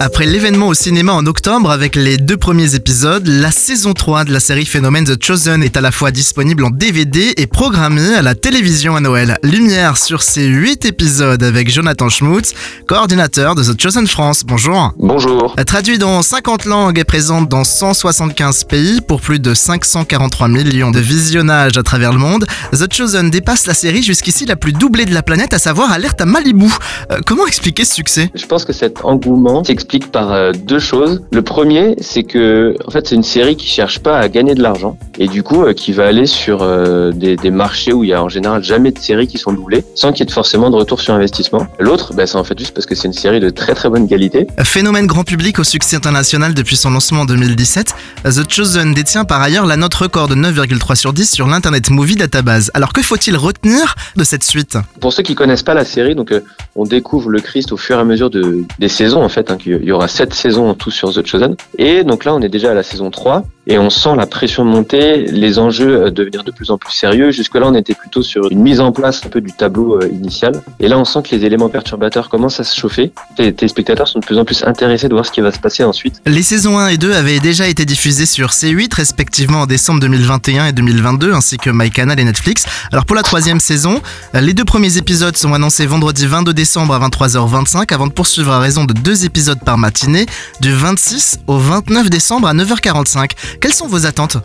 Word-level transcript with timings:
Après 0.00 0.26
l'événement 0.26 0.68
au 0.68 0.74
cinéma 0.74 1.12
en 1.12 1.26
octobre 1.26 1.72
avec 1.72 1.96
les 1.96 2.18
deux 2.18 2.36
premiers 2.36 2.76
épisodes, 2.76 3.26
la 3.26 3.50
saison 3.50 3.94
3 3.94 4.24
de 4.24 4.32
la 4.32 4.38
série 4.38 4.64
Phénomène 4.64 5.04
The 5.04 5.20
Chosen 5.20 5.60
est 5.60 5.76
à 5.76 5.80
la 5.80 5.90
fois 5.90 6.12
disponible 6.12 6.64
en 6.64 6.70
DVD 6.70 7.34
et 7.36 7.48
programmée 7.48 8.14
à 8.14 8.22
la 8.22 8.36
télévision 8.36 8.94
à 8.94 9.00
Noël. 9.00 9.38
Lumière 9.42 9.96
sur 9.96 10.22
ces 10.22 10.46
8 10.46 10.84
épisodes 10.84 11.42
avec 11.42 11.68
Jonathan 11.68 12.08
Schmutz, 12.08 12.54
coordinateur 12.86 13.56
de 13.56 13.64
The 13.64 13.80
Chosen 13.80 14.06
France. 14.06 14.44
Bonjour. 14.46 14.92
Bonjour. 14.98 15.56
Traduit 15.66 15.98
dans 15.98 16.22
50 16.22 16.64
langues 16.66 17.00
et 17.00 17.04
présente 17.04 17.48
dans 17.48 17.64
175 17.64 18.64
pays 18.64 19.00
pour 19.00 19.20
plus 19.20 19.40
de 19.40 19.52
543 19.52 20.46
millions 20.46 20.92
de 20.92 21.00
visionnages 21.00 21.76
à 21.76 21.82
travers 21.82 22.12
le 22.12 22.18
monde, 22.18 22.46
The 22.72 22.92
Chosen 22.92 23.30
dépasse 23.30 23.66
la 23.66 23.74
série 23.74 24.04
jusqu'ici 24.04 24.46
la 24.46 24.54
plus 24.54 24.72
doublée 24.72 25.06
de 25.06 25.14
la 25.14 25.24
planète, 25.24 25.54
à 25.54 25.58
savoir 25.58 25.90
Alerte 25.90 26.20
à 26.20 26.24
Malibu. 26.24 26.66
Euh, 27.10 27.18
comment 27.26 27.48
expliquer 27.48 27.84
ce 27.84 27.96
succès? 27.96 28.30
Je 28.36 28.46
pense 28.46 28.64
que 28.64 28.72
cet 28.72 29.04
engouement 29.04 29.64
par 30.10 30.32
euh, 30.32 30.52
deux 30.52 30.78
choses. 30.78 31.22
Le 31.32 31.42
premier, 31.42 31.94
c'est 31.98 32.22
que 32.22 32.76
en 32.86 32.90
fait 32.90 33.06
c'est 33.06 33.14
une 33.14 33.22
série 33.22 33.56
qui 33.56 33.66
cherche 33.66 34.00
pas 34.00 34.18
à 34.18 34.28
gagner 34.28 34.54
de 34.54 34.62
l'argent 34.62 34.96
et 35.18 35.28
du 35.28 35.42
coup 35.42 35.64
euh, 35.64 35.72
qui 35.72 35.92
va 35.92 36.06
aller 36.06 36.26
sur 36.26 36.62
euh, 36.62 37.12
des, 37.12 37.36
des, 37.36 37.50
marchés 37.50 37.92
où 37.92 38.04
il 38.04 38.10
y 38.10 38.12
a 38.12 38.22
en 38.22 38.28
général 38.28 38.62
jamais 38.62 38.92
de 38.92 38.98
séries 38.98 39.26
qui 39.26 39.38
sont 39.38 39.52
doublées 39.52 39.84
sans 39.94 40.12
qu'il 40.12 40.26
y 40.26 40.30
ait 40.30 40.32
forcément 40.32 40.70
de 40.70 40.76
retour 40.76 41.00
sur 41.00 41.14
investissement. 41.14 41.66
L'autre, 41.78 42.14
bah, 42.14 42.26
c'est 42.26 42.36
en 42.36 42.44
fait 42.44 42.58
juste 42.58 42.72
parce 42.72 42.86
que 42.86 42.94
c'est 42.94 43.08
une 43.08 43.12
série 43.12 43.40
de 43.40 43.50
très 43.50 43.74
très 43.74 43.88
bonne 43.88 44.08
qualité. 44.08 44.46
Phénomène 44.62 45.06
grand 45.06 45.24
public 45.24 45.58
au 45.58 45.64
succès 45.64 45.96
international 45.96 46.54
depuis 46.54 46.76
son 46.76 46.90
lancement 46.90 47.22
en 47.22 47.24
2017, 47.24 47.94
The 48.24 48.50
Chosen 48.50 48.94
détient 48.94 49.24
par 49.24 49.42
ailleurs 49.42 49.66
la 49.66 49.76
note 49.76 49.94
record 49.94 50.28
de 50.28 50.34
9,3 50.34 50.94
sur 50.94 51.12
10 51.12 51.30
sur 51.30 51.46
l'Internet 51.46 51.90
Movie 51.90 52.16
Database. 52.16 52.70
Alors 52.74 52.92
que 52.92 53.02
faut-il 53.02 53.36
retenir 53.36 53.94
de 54.16 54.24
cette 54.24 54.44
suite? 54.44 54.78
Pour 55.00 55.12
ceux 55.12 55.22
qui 55.22 55.34
connaissent 55.34 55.62
pas 55.62 55.74
la 55.74 55.84
série, 55.84 56.14
donc 56.14 56.32
on 56.76 56.84
découvre 56.84 57.30
le 57.30 57.40
Christ 57.40 57.72
au 57.72 57.76
fur 57.76 57.96
et 57.96 58.00
à 58.00 58.04
mesure 58.04 58.30
de, 58.30 58.64
des 58.78 58.88
saisons 58.88 59.22
en 59.22 59.28
fait, 59.28 59.50
hein, 59.50 59.58
il 59.66 59.84
y 59.84 59.92
aura 59.92 60.08
sept 60.08 60.32
saisons 60.34 60.68
en 60.68 60.74
tout 60.74 60.90
sur 60.90 61.12
The 61.12 61.26
Chosen. 61.26 61.56
Et 61.76 62.04
donc 62.04 62.24
là, 62.24 62.34
on 62.34 62.40
est 62.40 62.48
déjà 62.48 62.70
à 62.70 62.74
la 62.74 62.82
saison 62.82 63.10
3 63.10 63.44
et 63.68 63.78
on 63.78 63.90
sent 63.90 64.16
la 64.16 64.26
pression 64.26 64.64
monter, 64.64 65.18
les 65.18 65.58
enjeux 65.58 66.06
euh, 66.06 66.10
devenir 66.10 66.42
de 66.42 66.50
plus 66.50 66.70
en 66.70 66.78
plus 66.78 66.92
sérieux. 66.92 67.30
Jusque-là, 67.30 67.66
on 67.68 67.74
était 67.74 67.94
plutôt 67.94 68.22
sur 68.22 68.50
une 68.50 68.60
mise 68.60 68.80
en 68.80 68.92
place 68.92 69.24
un 69.26 69.28
peu 69.28 69.42
du 69.42 69.52
tableau 69.52 70.00
euh, 70.00 70.08
initial. 70.08 70.62
Et 70.80 70.88
là, 70.88 70.98
on 70.98 71.04
sent 71.04 71.20
que 71.28 71.36
les 71.36 71.44
éléments 71.44 71.68
perturbateurs 71.68 72.30
commencent 72.30 72.60
à 72.60 72.64
se 72.64 72.74
chauffer. 72.74 73.12
Les 73.38 73.52
téléspectateurs 73.52 74.08
sont 74.08 74.20
de 74.20 74.24
plus 74.24 74.38
en 74.38 74.46
plus 74.46 74.64
intéressés 74.64 75.08
de 75.08 75.12
voir 75.12 75.26
ce 75.26 75.32
qui 75.32 75.42
va 75.42 75.52
se 75.52 75.58
passer 75.58 75.84
ensuite. 75.84 76.22
Les 76.24 76.42
saisons 76.42 76.78
1 76.78 76.88
et 76.88 76.96
2 76.96 77.12
avaient 77.12 77.40
déjà 77.40 77.68
été 77.68 77.84
diffusées 77.84 78.24
sur 78.24 78.48
C8, 78.48 78.94
respectivement 78.94 79.62
en 79.62 79.66
décembre 79.66 80.00
2021 80.00 80.68
et 80.68 80.72
2022, 80.72 81.34
ainsi 81.34 81.58
que 81.58 81.68
MyCanal 81.68 82.18
et 82.18 82.24
Netflix. 82.24 82.64
Alors 82.90 83.04
pour 83.04 83.16
la 83.16 83.22
troisième 83.22 83.60
saison, 83.60 84.00
les 84.32 84.54
deux 84.54 84.64
premiers 84.64 84.96
épisodes 84.96 85.36
sont 85.36 85.52
annoncés 85.52 85.84
vendredi 85.84 86.26
22 86.26 86.54
décembre 86.54 86.94
à 86.94 87.06
23h25, 87.06 87.92
avant 87.92 88.06
de 88.06 88.12
poursuivre 88.12 88.52
à 88.52 88.60
raison 88.60 88.86
de 88.86 88.94
deux 88.94 89.26
épisodes 89.26 89.60
par 89.62 89.76
matinée, 89.76 90.24
du 90.60 90.72
26 90.72 91.40
au 91.46 91.58
29 91.58 92.08
décembre 92.08 92.48
à 92.48 92.54
9h45. 92.54 93.32
Quelles 93.60 93.72
sont 93.72 93.88
vos 93.88 94.06
attentes 94.06 94.36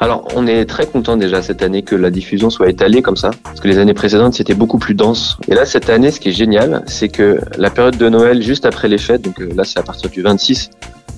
Alors, 0.00 0.28
on 0.34 0.46
est 0.46 0.66
très 0.66 0.86
content 0.86 1.16
déjà 1.16 1.40
cette 1.40 1.62
année 1.62 1.82
que 1.82 1.96
la 1.96 2.10
diffusion 2.10 2.50
soit 2.50 2.68
étalée 2.68 3.00
comme 3.00 3.16
ça, 3.16 3.30
parce 3.42 3.60
que 3.60 3.68
les 3.68 3.78
années 3.78 3.94
précédentes 3.94 4.34
c'était 4.34 4.54
beaucoup 4.54 4.78
plus 4.78 4.94
dense. 4.94 5.38
Et 5.48 5.54
là, 5.54 5.64
cette 5.64 5.88
année, 5.88 6.10
ce 6.10 6.20
qui 6.20 6.28
est 6.28 6.32
génial, 6.32 6.82
c'est 6.86 7.08
que 7.08 7.40
la 7.56 7.70
période 7.70 7.96
de 7.96 8.08
Noël 8.08 8.42
juste 8.42 8.66
après 8.66 8.88
les 8.88 8.98
fêtes, 8.98 9.22
donc 9.22 9.40
euh, 9.40 9.48
là 9.54 9.64
c'est 9.64 9.78
à 9.78 9.82
partir 9.82 10.10
du 10.10 10.20
26, 10.20 10.70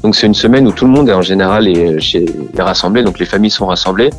donc 0.05 0.15
c'est 0.15 0.27
une 0.27 0.35
semaine 0.35 0.67
où 0.67 0.73
tout 0.73 0.85
le 0.85 0.91
monde 0.93 1.09
est 1.09 1.15
en 1.15 1.23
général 1.23 1.69
est, 1.69 1.99
chez, 2.01 2.27
rassemblé, 2.59 3.03
donc 3.03 3.19
les 3.19 3.27
familles 3.27 3.51
sont 3.51 3.67
rassemblées. 3.67 4.11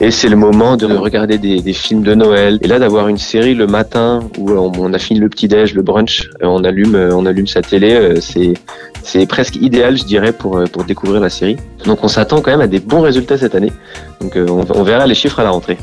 Et 0.00 0.12
c'est 0.12 0.28
le 0.28 0.36
moment 0.36 0.76
de 0.76 0.86
regarder 0.86 1.38
des, 1.38 1.72
films 1.72 2.02
de 2.02 2.14
Noël. 2.14 2.58
Et 2.62 2.68
là, 2.68 2.78
d'avoir 2.78 3.08
une 3.08 3.18
série 3.18 3.54
le 3.54 3.66
matin 3.66 4.20
où 4.38 4.52
on, 4.52 4.70
on 4.78 4.92
a 4.92 4.98
fini 4.98 5.18
le 5.18 5.28
petit-déj, 5.28 5.74
le 5.74 5.82
brunch, 5.82 6.30
euh, 6.42 6.46
on 6.46 6.62
allume, 6.62 6.94
euh, 6.94 7.10
on 7.12 7.26
allume 7.26 7.48
sa 7.48 7.62
télé, 7.62 8.20
c'est 8.20 8.54
c'est 9.02 9.26
presque 9.26 9.56
idéal, 9.56 9.96
je 9.96 10.04
dirais, 10.04 10.32
pour, 10.32 10.62
pour 10.72 10.84
découvrir 10.84 11.20
la 11.20 11.30
série. 11.30 11.56
Donc 11.84 12.02
on 12.04 12.08
s'attend 12.08 12.40
quand 12.40 12.50
même 12.50 12.60
à 12.60 12.66
des 12.66 12.80
bons 12.80 13.00
résultats 13.00 13.38
cette 13.38 13.54
année. 13.54 13.72
Donc 14.20 14.32
on, 14.36 14.64
on 14.74 14.82
verra 14.82 15.06
les 15.06 15.14
chiffres 15.14 15.40
à 15.40 15.44
la 15.44 15.50
rentrée. 15.50 15.78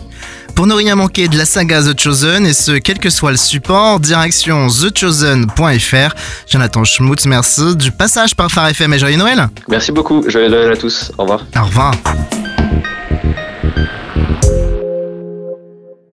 Pour 0.55 0.67
ne 0.67 0.73
rien 0.73 0.95
manquer 0.95 1.27
de 1.27 1.37
la 1.37 1.43
saga 1.45 1.81
The 1.83 1.99
Chosen, 1.99 2.45
et 2.45 2.53
ce, 2.53 2.71
quel 2.71 2.97
que 2.97 3.09
soit 3.09 3.31
le 3.31 3.37
support, 3.37 3.99
direction 3.99 4.67
thechosen.fr. 4.67 6.15
Jonathan 6.47 6.83
Schmutz, 6.85 7.25
merci 7.25 7.75
du 7.75 7.91
passage 7.91 8.35
par 8.35 8.49
Phare 8.49 8.69
FM 8.69 8.93
et 8.93 8.99
joyeux 8.99 9.17
Noël. 9.17 9.49
Merci 9.67 9.91
beaucoup, 9.91 10.23
joyeux 10.29 10.49
Noël 10.49 10.71
à 10.71 10.77
tous. 10.77 11.11
Au 11.17 11.23
revoir. 11.23 11.45
Au 11.59 11.65
revoir. 11.65 11.93